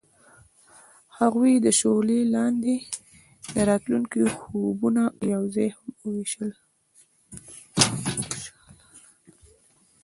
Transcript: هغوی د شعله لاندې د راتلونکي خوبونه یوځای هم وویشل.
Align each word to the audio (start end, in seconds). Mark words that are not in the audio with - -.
هغوی 1.17 1.53
د 1.59 1.67
شعله 1.79 2.19
لاندې 2.35 2.75
د 3.53 3.55
راتلونکي 3.69 4.21
خوبونه 4.37 5.03
یوځای 5.33 5.69
هم 5.77 5.89
وویشل. 6.03 6.51